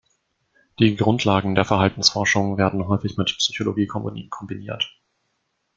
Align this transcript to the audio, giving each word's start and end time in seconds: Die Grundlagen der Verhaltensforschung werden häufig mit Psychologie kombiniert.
Die 0.79 0.95
Grundlagen 0.95 1.53
der 1.53 1.63
Verhaltensforschung 1.63 2.57
werden 2.57 2.87
häufig 2.87 3.17
mit 3.17 3.35
Psychologie 3.37 3.85
kombiniert. 3.85 4.99